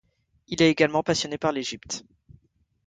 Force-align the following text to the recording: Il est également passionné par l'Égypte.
Il 0.47 0.63
est 0.63 0.69
également 0.71 1.03
passionné 1.03 1.37
par 1.37 1.51
l'Égypte. 1.51 2.05